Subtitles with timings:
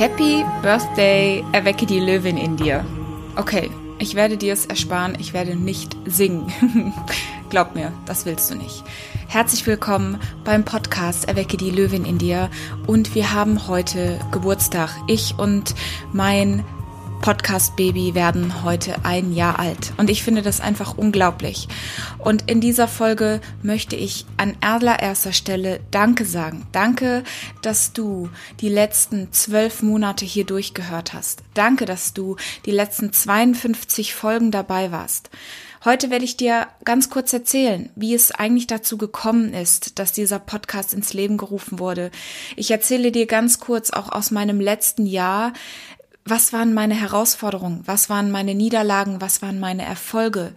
[0.00, 2.86] Happy Birthday, erwecke die Löwin in dir.
[3.36, 6.50] Okay, ich werde dir es ersparen, ich werde nicht singen.
[7.50, 8.82] Glaub mir, das willst du nicht.
[9.28, 12.48] Herzlich willkommen beim Podcast Erwecke die Löwin in dir
[12.86, 14.88] und wir haben heute Geburtstag.
[15.06, 15.74] Ich und
[16.14, 16.64] mein
[17.20, 19.92] Podcast Baby werden heute ein Jahr alt.
[19.98, 21.68] Und ich finde das einfach unglaublich.
[22.18, 26.66] Und in dieser Folge möchte ich an allererster Stelle Danke sagen.
[26.72, 27.22] Danke,
[27.60, 31.42] dass du die letzten zwölf Monate hier durchgehört hast.
[31.52, 35.30] Danke, dass du die letzten 52 Folgen dabei warst.
[35.82, 40.38] Heute werde ich dir ganz kurz erzählen, wie es eigentlich dazu gekommen ist, dass dieser
[40.38, 42.10] Podcast ins Leben gerufen wurde.
[42.54, 45.54] Ich erzähle dir ganz kurz auch aus meinem letzten Jahr,
[46.24, 50.52] was waren meine Herausforderungen, was waren meine Niederlagen, was waren meine Erfolge,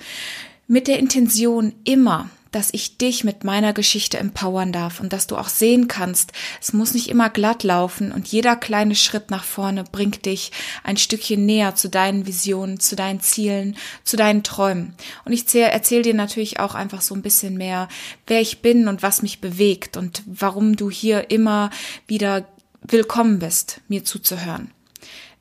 [0.67, 5.35] mit der Intention immer, dass ich dich mit meiner Geschichte empowern darf und dass du
[5.37, 6.31] auch sehen kannst,
[6.61, 10.51] es muss nicht immer glatt laufen und jeder kleine Schritt nach vorne bringt dich
[10.83, 14.93] ein Stückchen näher zu deinen Visionen, zu deinen Zielen, zu deinen Träumen.
[15.25, 17.87] Und ich erzähle dir natürlich auch einfach so ein bisschen mehr,
[18.27, 21.71] wer ich bin und was mich bewegt und warum du hier immer
[22.07, 22.45] wieder
[22.83, 24.71] willkommen bist, mir zuzuhören.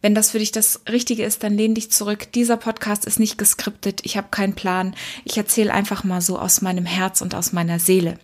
[0.03, 2.33] Wenn das für dich das Richtige ist, dann lehn dich zurück.
[2.33, 4.01] Dieser Podcast ist nicht geskriptet.
[4.03, 4.95] Ich habe keinen Plan.
[5.25, 8.19] Ich erzähle einfach mal so aus meinem Herz und aus meiner Seele.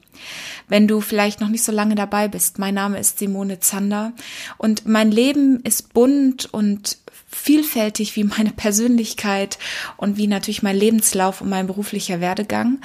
[0.67, 4.13] Wenn du vielleicht noch nicht so lange dabei bist, mein Name ist Simone Zander
[4.57, 6.99] und mein Leben ist bunt und
[7.31, 9.59] vielfältig wie meine Persönlichkeit
[9.97, 12.81] und wie natürlich mein Lebenslauf und mein beruflicher Werdegang.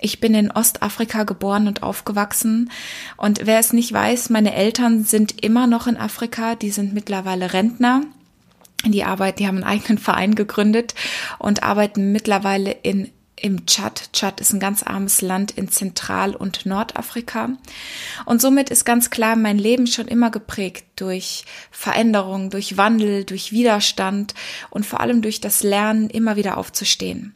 [0.00, 2.70] Ich bin in Ostafrika geboren und aufgewachsen.
[3.16, 6.56] Und wer es nicht weiß, meine Eltern sind immer noch in Afrika.
[6.56, 8.02] Die sind mittlerweile Rentner
[8.92, 10.94] die Arbeit, die haben einen eigenen Verein gegründet
[11.38, 14.10] und arbeiten mittlerweile in im Tschad.
[14.12, 17.50] Tschad ist ein ganz armes Land in Zentral- und Nordafrika.
[18.24, 23.52] Und somit ist ganz klar mein Leben schon immer geprägt durch Veränderung, durch Wandel, durch
[23.52, 24.34] Widerstand
[24.70, 27.34] und vor allem durch das Lernen, immer wieder aufzustehen.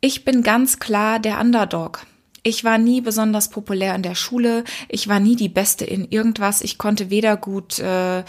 [0.00, 2.04] Ich bin ganz klar der Underdog.
[2.42, 4.64] Ich war nie besonders populär in der Schule.
[4.88, 6.60] Ich war nie die Beste in irgendwas.
[6.60, 8.24] Ich konnte weder gut äh,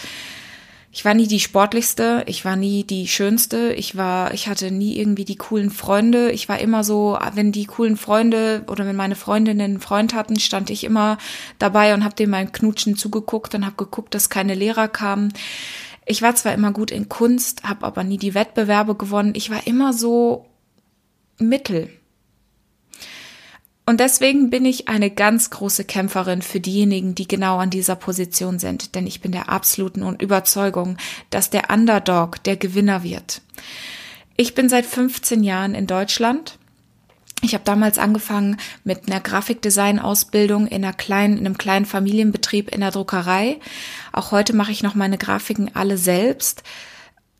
[0.92, 4.98] ich war nie die sportlichste, ich war nie die schönste, ich war, ich hatte nie
[4.98, 6.32] irgendwie die coolen Freunde.
[6.32, 10.40] Ich war immer so, wenn die coolen Freunde oder wenn meine Freundinnen einen Freund hatten,
[10.40, 11.20] stand ich immer
[11.60, 15.32] dabei und habe dem mein Knutschen zugeguckt und habe geguckt, dass keine Lehrer kamen.
[16.08, 19.34] Ich war zwar immer gut in Kunst, habe aber nie die Wettbewerbe gewonnen.
[19.36, 20.48] Ich war immer so
[21.38, 21.99] mittel.
[23.90, 28.60] Und deswegen bin ich eine ganz große Kämpferin für diejenigen, die genau an dieser Position
[28.60, 30.98] sind, denn ich bin der absoluten Überzeugung,
[31.32, 33.42] dass der Underdog der Gewinner wird.
[34.38, 36.60] Ich bin seit 15 Jahren in Deutschland.
[37.42, 42.82] Ich habe damals angefangen mit einer Grafikdesign-Ausbildung in einer kleinen, in einem kleinen Familienbetrieb in
[42.82, 43.60] der Druckerei.
[44.12, 46.62] Auch heute mache ich noch meine Grafiken alle selbst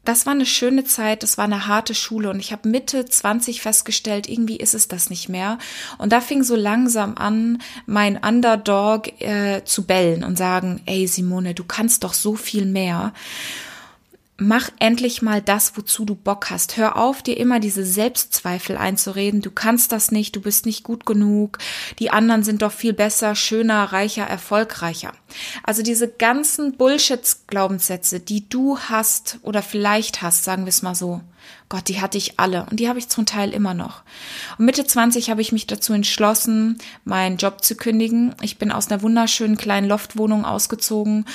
[0.06, 3.62] das war eine schöne Zeit, das war eine harte Schule und ich habe Mitte 20
[3.62, 5.58] festgestellt, irgendwie ist es das nicht mehr.
[5.98, 11.54] Und da fing so langsam an, mein Underdog äh, zu bellen und sagen, ey Simone,
[11.54, 13.14] du kannst doch so viel mehr
[14.40, 16.78] mach endlich mal das, wozu du Bock hast.
[16.78, 19.42] Hör auf, dir immer diese Selbstzweifel einzureden.
[19.42, 21.58] Du kannst das nicht, du bist nicht gut genug.
[22.00, 25.12] Die anderen sind doch viel besser, schöner, reicher, erfolgreicher.
[25.64, 31.22] Also diese ganzen Bullshit-Glaubenssätze, die du hast oder vielleicht hast, sagen wir es mal so.
[31.70, 34.02] Gott, die hatte ich alle und die habe ich zum Teil immer noch.
[34.58, 38.34] Und Mitte 20 habe ich mich dazu entschlossen, meinen Job zu kündigen.
[38.42, 41.26] Ich bin aus einer wunderschönen kleinen Loftwohnung ausgezogen,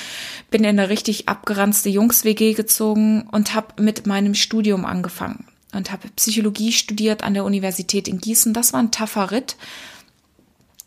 [0.49, 6.09] bin in eine richtig abgeranzte Jungs-WG gezogen und habe mit meinem Studium angefangen und habe
[6.15, 8.53] Psychologie studiert an der Universität in Gießen.
[8.53, 9.55] Das war ein taffer Ritt.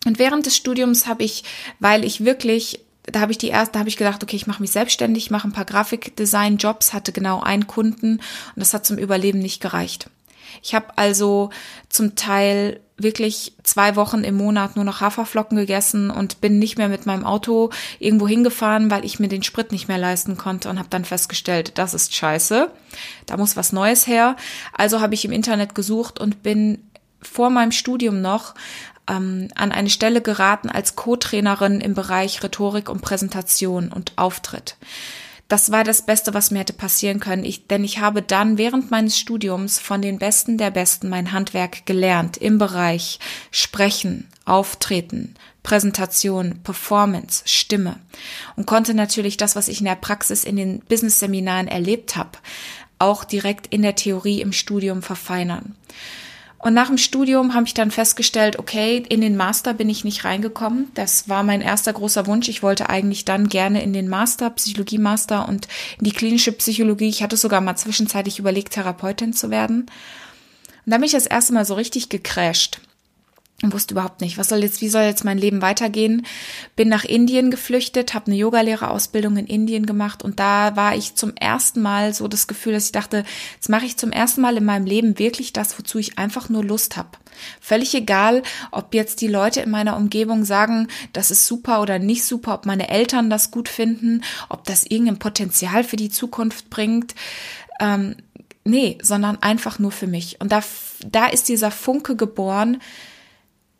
[0.06, 1.44] Und während des Studiums habe ich,
[1.80, 2.80] weil ich wirklich
[3.12, 5.48] da habe ich die erste, da habe ich gedacht, okay, ich mache mich selbstständig, mache
[5.48, 10.10] ein paar Grafikdesign-Jobs, hatte genau einen Kunden und das hat zum Überleben nicht gereicht.
[10.62, 11.50] Ich habe also
[11.88, 16.88] zum Teil wirklich zwei Wochen im Monat nur noch Haferflocken gegessen und bin nicht mehr
[16.88, 17.70] mit meinem Auto
[18.00, 21.72] irgendwo hingefahren, weil ich mir den Sprit nicht mehr leisten konnte und habe dann festgestellt,
[21.76, 22.70] das ist scheiße,
[23.26, 24.36] da muss was Neues her.
[24.72, 26.82] Also habe ich im Internet gesucht und bin
[27.22, 28.54] vor meinem Studium noch
[29.08, 34.76] ähm, an eine Stelle geraten als Co-Trainerin im Bereich Rhetorik und Präsentation und Auftritt.
[35.48, 38.90] Das war das Beste, was mir hätte passieren können, ich, denn ich habe dann während
[38.90, 43.18] meines Studiums von den Besten der Besten mein Handwerk gelernt im Bereich
[43.50, 47.98] Sprechen, Auftreten, Präsentation, Performance, Stimme
[48.56, 52.32] und konnte natürlich das, was ich in der Praxis in den Business-Seminaren erlebt habe,
[52.98, 55.76] auch direkt in der Theorie im Studium verfeinern.
[56.58, 60.24] Und nach dem Studium habe ich dann festgestellt, okay, in den Master bin ich nicht
[60.24, 60.90] reingekommen.
[60.94, 62.48] Das war mein erster großer Wunsch.
[62.48, 65.68] Ich wollte eigentlich dann gerne in den Master, Psychologie-Master und
[65.98, 67.08] in die klinische Psychologie.
[67.08, 69.82] Ich hatte sogar mal zwischenzeitlich überlegt, Therapeutin zu werden.
[70.84, 72.80] Und da bin ich das erste Mal so richtig gecrashed
[73.62, 76.24] wusste überhaupt nicht, was soll jetzt, wie soll jetzt mein Leben weitergehen.
[76.76, 81.34] Bin nach Indien geflüchtet, habe eine Yogalehrerausbildung in Indien gemacht und da war ich zum
[81.34, 83.24] ersten Mal so das Gefühl, dass ich dachte,
[83.54, 86.64] jetzt mache ich zum ersten Mal in meinem Leben wirklich das, wozu ich einfach nur
[86.64, 87.10] Lust habe.
[87.60, 92.24] Völlig egal, ob jetzt die Leute in meiner Umgebung sagen, das ist super oder nicht
[92.24, 97.16] super, ob meine Eltern das gut finden, ob das irgendein Potenzial für die Zukunft bringt.
[97.80, 98.14] Ähm,
[98.64, 100.40] nee, sondern einfach nur für mich.
[100.40, 100.62] Und da,
[101.04, 102.80] da ist dieser Funke geboren,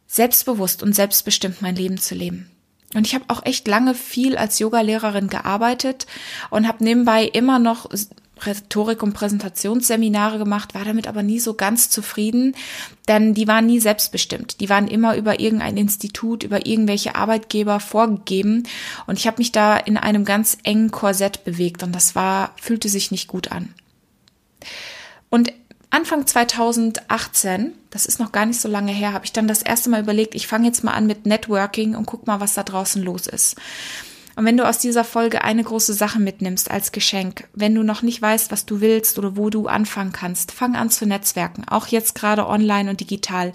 [0.09, 2.51] selbstbewusst und selbstbestimmt mein Leben zu leben.
[2.95, 6.07] Und ich habe auch echt lange viel als Yogalehrerin gearbeitet
[6.51, 7.89] und habe nebenbei immer noch
[8.41, 12.55] Rhetorik- und Präsentationsseminare gemacht, war damit aber nie so ganz zufrieden,
[13.07, 14.61] denn die waren nie selbstbestimmt.
[14.61, 18.63] Die waren immer über irgendein Institut, über irgendwelche Arbeitgeber vorgegeben
[19.07, 22.89] und ich habe mich da in einem ganz engen Korsett bewegt und das war fühlte
[22.89, 23.75] sich nicht gut an.
[25.31, 25.53] Und
[25.91, 29.89] Anfang 2018, das ist noch gar nicht so lange her, habe ich dann das erste
[29.89, 33.03] Mal überlegt, ich fange jetzt mal an mit Networking und guck mal, was da draußen
[33.03, 33.57] los ist.
[34.37, 38.03] Und wenn du aus dieser Folge eine große Sache mitnimmst als Geschenk, wenn du noch
[38.03, 41.89] nicht weißt, was du willst oder wo du anfangen kannst, fang an zu netzwerken, auch
[41.89, 43.53] jetzt gerade online und digital.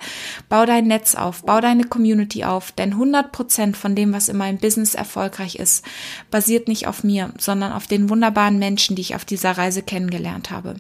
[0.50, 4.36] Bau dein Netz auf, bau deine Community auf, denn 100 Prozent von dem, was in
[4.36, 5.86] meinem Business erfolgreich ist,
[6.32, 10.52] basiert nicht auf mir, sondern auf den wunderbaren Menschen, die ich auf dieser Reise kennengelernt
[10.52, 10.76] habe.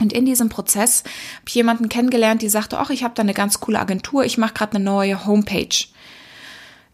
[0.00, 1.04] Und in diesem Prozess
[1.36, 4.38] habe ich jemanden kennengelernt, die sagte, ach, ich habe da eine ganz coole Agentur, ich
[4.38, 5.86] mache gerade eine neue Homepage.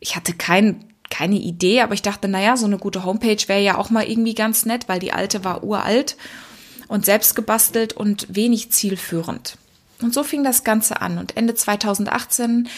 [0.00, 3.78] Ich hatte kein, keine Idee, aber ich dachte, naja, so eine gute Homepage wäre ja
[3.78, 6.16] auch mal irgendwie ganz nett, weil die alte war uralt
[6.88, 9.56] und selbst gebastelt und wenig zielführend.
[10.02, 11.18] Und so fing das Ganze an.
[11.18, 12.68] Und Ende 2018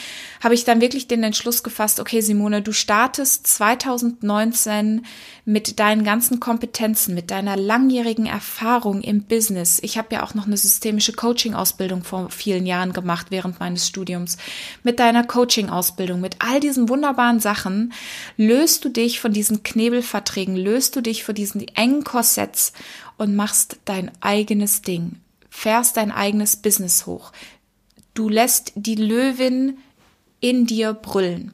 [0.42, 5.06] habe ich dann wirklich den Entschluss gefasst, okay, Simone, du startest 2019
[5.44, 9.78] mit deinen ganzen Kompetenzen, mit deiner langjährigen Erfahrung im Business.
[9.82, 14.36] Ich habe ja auch noch eine systemische Coaching-Ausbildung vor vielen Jahren gemacht während meines Studiums.
[14.82, 17.92] Mit deiner Coaching-Ausbildung, mit all diesen wunderbaren Sachen
[18.36, 22.72] löst du dich von diesen Knebelverträgen, löst du dich von diesen engen Korsetts
[23.16, 25.21] und machst dein eigenes Ding
[25.52, 27.30] fährst dein eigenes Business hoch.
[28.14, 29.76] Du lässt die Löwin
[30.40, 31.52] in dir brüllen.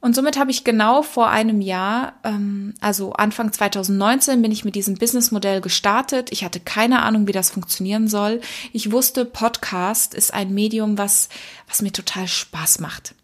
[0.00, 4.74] Und somit habe ich genau vor einem Jahr, ähm, also Anfang 2019, bin ich mit
[4.74, 6.30] diesem Businessmodell gestartet.
[6.32, 8.40] Ich hatte keine Ahnung, wie das funktionieren soll.
[8.72, 11.28] Ich wusste, Podcast ist ein Medium, was,
[11.68, 13.14] was mir total Spaß macht.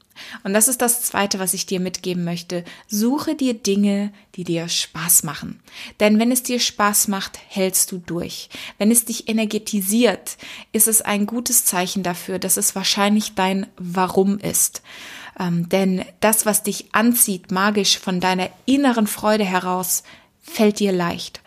[0.43, 2.65] Und das ist das Zweite, was ich dir mitgeben möchte.
[2.87, 5.61] Suche dir Dinge, die dir Spaß machen.
[6.01, 8.49] Denn wenn es dir Spaß macht, hältst du durch.
[8.79, 10.37] Wenn es dich energetisiert,
[10.73, 14.83] ist es ein gutes Zeichen dafür, dass es wahrscheinlich dein Warum ist.
[15.39, 20.05] Ähm, denn das, was dich anzieht, magisch von deiner inneren Freude heraus,
[20.41, 21.41] fällt dir leicht.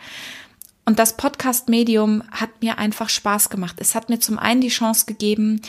[0.88, 3.76] Und das Podcast-Medium hat mir einfach Spaß gemacht.
[3.78, 5.60] Es hat mir zum einen die Chance gegeben,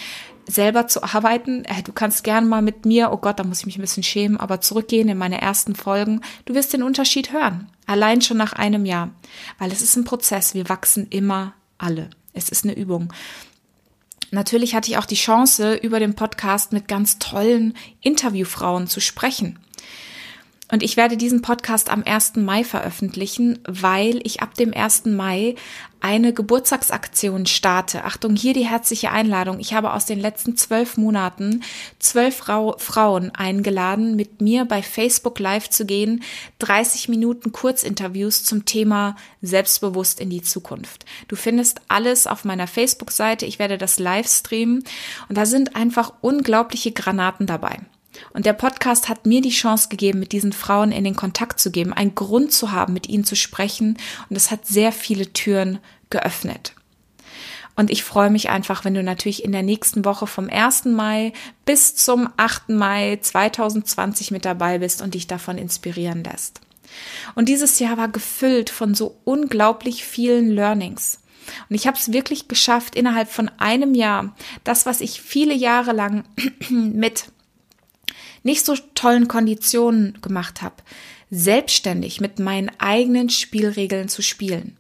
[0.50, 1.64] selber zu arbeiten.
[1.86, 4.38] Du kannst gern mal mit mir, oh Gott, da muss ich mich ein bisschen schämen,
[4.38, 6.22] aber zurückgehen in meine ersten Folgen.
[6.46, 7.70] Du wirst den Unterschied hören.
[7.86, 9.12] Allein schon nach einem Jahr.
[9.58, 10.54] Weil es ist ein Prozess.
[10.54, 12.10] Wir wachsen immer alle.
[12.34, 13.14] Es ist eine Übung.
[14.32, 19.58] Natürlich hatte ich auch die Chance, über den Podcast mit ganz tollen Interviewfrauen zu sprechen.
[20.72, 22.36] Und ich werde diesen Podcast am 1.
[22.36, 25.06] Mai veröffentlichen, weil ich ab dem 1.
[25.06, 25.56] Mai
[26.00, 28.06] eine Geburtstagsaktion starte.
[28.06, 29.60] Achtung, hier die herzliche Einladung.
[29.60, 31.64] Ich habe aus den letzten zwölf Monaten
[31.98, 36.24] zwölf Frau, Frauen eingeladen, mit mir bei Facebook Live zu gehen,
[36.60, 41.06] 30 Minuten Kurzinterviews zum Thema Selbstbewusst in die Zukunft.
[41.28, 43.46] Du findest alles auf meiner Facebook-Seite.
[43.46, 44.84] Ich werde das live streamen
[45.28, 47.80] und da sind einfach unglaubliche Granaten dabei.
[48.34, 51.72] Und der Podcast hat mir die Chance gegeben, mit diesen Frauen in den Kontakt zu
[51.72, 53.98] geben, einen Grund zu haben, mit ihnen zu sprechen.
[54.30, 56.74] Und es hat sehr viele Türen geöffnet.
[57.76, 60.86] Und ich freue mich einfach, wenn du natürlich in der nächsten Woche vom 1.
[60.86, 61.32] Mai
[61.64, 62.70] bis zum 8.
[62.70, 66.60] Mai 2020 mit dabei bist und dich davon inspirieren lässt.
[67.36, 71.22] Und dieses Jahr war gefüllt von so unglaublich vielen Learnings.
[71.70, 75.94] Und ich habe es wirklich geschafft, innerhalb von einem Jahr das, was ich viele Jahre
[75.94, 76.26] lang
[76.70, 77.26] mit
[78.44, 80.76] nicht so tollen Konditionen gemacht habe,
[81.32, 84.76] selbstständig mit meinen eigenen Spielregeln zu spielen.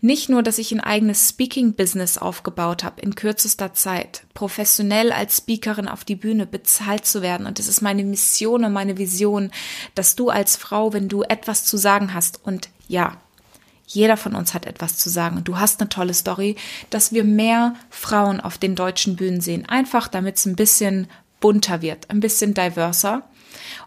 [0.00, 5.86] Nicht nur, dass ich ein eigenes Speaking-Business aufgebaut habe in kürzester Zeit, professionell als Speakerin
[5.86, 7.46] auf die Bühne bezahlt zu werden.
[7.46, 9.52] Und es ist meine Mission und meine Vision,
[9.94, 13.18] dass du als Frau, wenn du etwas zu sagen hast und ja,
[13.84, 16.56] Jeder von uns hat etwas zu sagen du hast eine tolle Story,
[16.88, 19.68] dass wir mehr Frauen auf den deutschen Bühnen sehen.
[19.68, 21.08] Einfach damit es ein bisschen
[21.42, 23.28] bunter wird, ein bisschen diverser.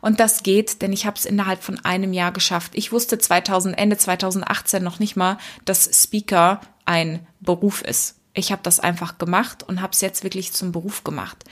[0.01, 2.73] Und das geht, denn ich habe es innerhalb von einem Jahr geschafft.
[2.75, 8.15] Ich wusste 2000, Ende 2018 noch nicht mal, dass Speaker ein Beruf ist.
[8.35, 11.45] Ich habe das einfach gemacht und habe es jetzt wirklich zum Beruf gemacht.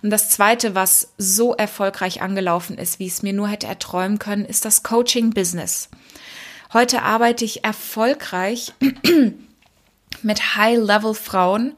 [0.00, 4.44] Und das Zweite, was so erfolgreich angelaufen ist, wie es mir nur hätte erträumen können,
[4.44, 5.90] ist das Coaching-Business.
[6.72, 8.72] Heute arbeite ich erfolgreich
[10.22, 11.74] mit High-Level-Frauen.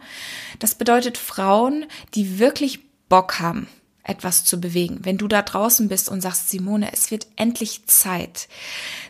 [0.58, 2.80] Das bedeutet Frauen, die wirklich
[3.12, 3.68] Bock haben,
[4.04, 5.00] etwas zu bewegen.
[5.02, 8.48] Wenn du da draußen bist und sagst, Simone, es wird endlich Zeit,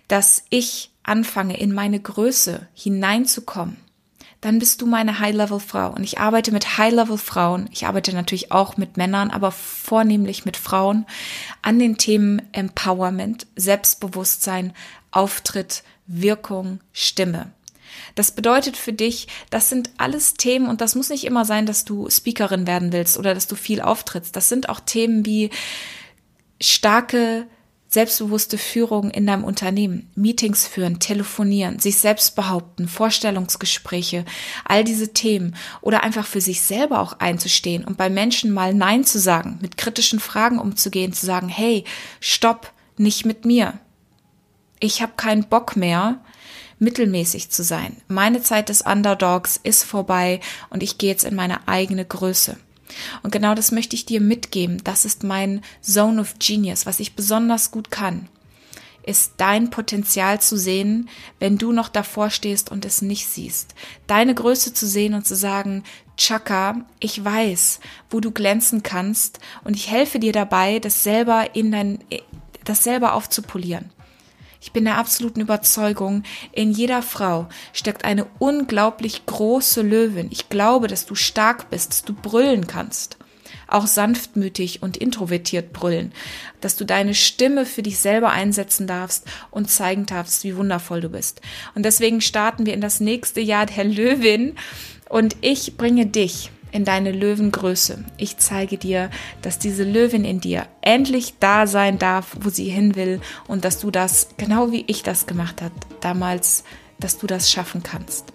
[0.09, 3.77] dass ich anfange, in meine Größe hineinzukommen,
[4.41, 5.93] dann bist du meine High-Level-Frau.
[5.93, 7.69] Und ich arbeite mit High-Level-Frauen.
[7.71, 11.07] Ich arbeite natürlich auch mit Männern, aber vornehmlich mit Frauen
[11.63, 14.73] an den Themen Empowerment, Selbstbewusstsein,
[15.13, 17.53] Auftritt, Wirkung, Stimme.
[18.15, 21.85] Das bedeutet für dich, das sind alles Themen und das muss nicht immer sein, dass
[21.85, 24.35] du Speakerin werden willst oder dass du viel auftrittst.
[24.37, 25.51] Das sind auch Themen wie
[26.61, 27.47] starke
[27.93, 34.25] selbstbewusste Führung in deinem Unternehmen, Meetings führen, telefonieren, sich selbst behaupten, Vorstellungsgespräche,
[34.65, 39.05] all diese Themen oder einfach für sich selber auch einzustehen und bei Menschen mal Nein
[39.05, 41.85] zu sagen, mit kritischen Fragen umzugehen, zu sagen, hey,
[42.19, 43.79] stopp, nicht mit mir.
[44.81, 46.21] Ich habe keinen Bock mehr,
[46.83, 47.97] mittelmäßig zu sein.
[48.09, 52.59] Meine Zeit des Underdogs ist vorbei und ich gehe jetzt in meine eigene Größe.
[53.23, 54.83] Und genau das möchte ich dir mitgeben.
[54.85, 58.29] Das ist mein Zone of Genius, was ich besonders gut kann,
[59.05, 61.09] ist dein Potenzial zu sehen,
[61.39, 63.75] wenn du noch davor stehst und es nicht siehst.
[64.07, 65.85] Deine Größe zu sehen und zu sagen,
[66.17, 71.73] Chaka, ich weiß, wo du glänzen kannst und ich helfe dir dabei, das selber in
[71.73, 71.99] dein,
[72.65, 73.91] das selber aufzupolieren.
[74.63, 80.29] Ich bin der absoluten Überzeugung, in jeder Frau steckt eine unglaublich große Löwin.
[80.31, 83.17] Ich glaube, dass du stark bist, dass du brüllen kannst.
[83.67, 86.13] Auch sanftmütig und introvertiert brüllen.
[86.61, 91.09] Dass du deine Stimme für dich selber einsetzen darfst und zeigen darfst, wie wundervoll du
[91.09, 91.41] bist.
[91.75, 94.55] Und deswegen starten wir in das nächste Jahr der Löwin
[95.09, 98.05] und ich bringe dich in deine Löwengröße.
[98.17, 99.11] Ich zeige dir,
[99.43, 103.79] dass diese Löwin in dir endlich da sein darf, wo sie hin will und dass
[103.79, 106.65] du das, genau wie ich das gemacht habe damals,
[106.99, 108.33] dass du das schaffen kannst.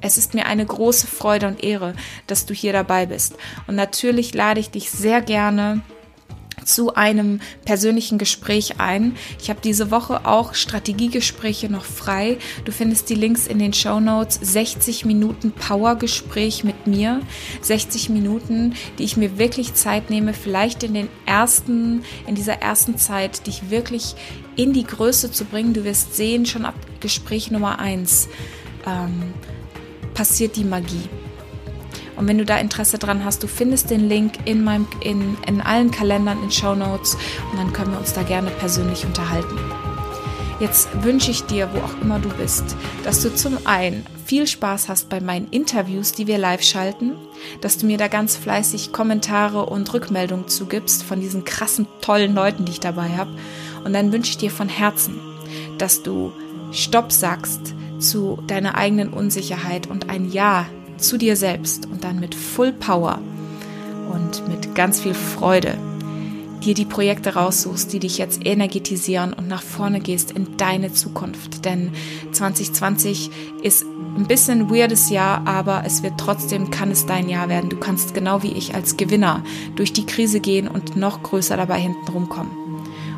[0.00, 1.94] Es ist mir eine große Freude und Ehre,
[2.28, 3.36] dass du hier dabei bist.
[3.66, 5.82] Und natürlich lade ich dich sehr gerne
[6.68, 9.16] zu einem persönlichen Gespräch ein.
[9.40, 12.38] Ich habe diese Woche auch Strategiegespräche noch frei.
[12.64, 14.38] Du findest die Links in den Show Notes.
[14.40, 17.20] 60 Minuten Powergespräch mit mir.
[17.62, 22.98] 60 Minuten, die ich mir wirklich Zeit nehme, vielleicht in den ersten, in dieser ersten
[22.98, 24.14] Zeit, dich wirklich
[24.56, 25.72] in die Größe zu bringen.
[25.72, 28.28] Du wirst sehen, schon ab Gespräch Nummer eins
[28.86, 29.32] ähm,
[30.14, 31.08] passiert die Magie.
[32.18, 35.60] Und wenn du da Interesse dran hast, du findest den Link in, meinem, in, in
[35.60, 37.16] allen Kalendern, in Show Notes
[37.52, 39.56] und dann können wir uns da gerne persönlich unterhalten.
[40.58, 42.64] Jetzt wünsche ich dir, wo auch immer du bist,
[43.04, 47.12] dass du zum einen viel Spaß hast bei meinen Interviews, die wir live schalten,
[47.60, 52.64] dass du mir da ganz fleißig Kommentare und Rückmeldungen zugibst von diesen krassen, tollen Leuten,
[52.64, 53.30] die ich dabei habe.
[53.84, 55.20] Und dann wünsche ich dir von Herzen,
[55.78, 56.32] dass du
[56.72, 60.66] Stopp sagst zu deiner eigenen Unsicherheit und ein Ja
[60.98, 63.20] zu dir selbst und dann mit Full Power
[64.12, 65.78] und mit ganz viel Freude
[66.60, 71.64] dir die Projekte raussuchst, die dich jetzt energetisieren und nach vorne gehst in deine Zukunft.
[71.64, 71.92] Denn
[72.32, 73.30] 2020
[73.62, 73.84] ist
[74.16, 77.70] ein bisschen weirdes Jahr, aber es wird trotzdem, kann es dein Jahr werden.
[77.70, 79.44] Du kannst genau wie ich als Gewinner
[79.76, 82.52] durch die Krise gehen und noch größer dabei hinten rumkommen.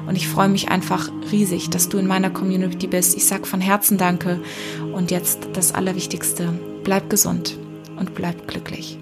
[0.06, 3.16] Und ich freue mich einfach riesig, dass du in meiner Community bist.
[3.16, 4.40] Ich sag von Herzen Danke.
[4.92, 6.58] Und jetzt das Allerwichtigste.
[6.82, 7.56] Bleib gesund
[8.00, 8.98] und bleib glücklich.